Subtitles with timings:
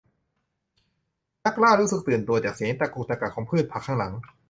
[1.45, 4.13] นักล่ารู้สึกตื่นตัวจากเสียงตะกุกตะกักของพืชผักข้างหลัง